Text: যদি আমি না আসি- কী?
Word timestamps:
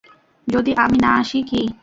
যদি 0.47 0.71
আমি 0.83 0.97
না 1.03 1.11
আসি- 1.21 1.39
কী? 1.49 1.61